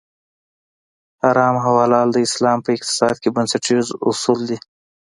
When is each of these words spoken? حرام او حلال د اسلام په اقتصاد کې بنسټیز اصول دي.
حرام 1.21 1.55
او 1.65 1.73
حلال 1.81 2.07
د 2.13 2.17
اسلام 2.27 2.57
په 2.65 2.69
اقتصاد 2.75 3.15
کې 3.21 3.29
بنسټیز 3.35 3.87
اصول 4.09 4.39
دي. 4.49 4.57